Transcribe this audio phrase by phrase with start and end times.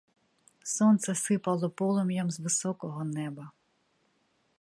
[0.69, 3.51] Сонце сипало полум'ям з високого неба.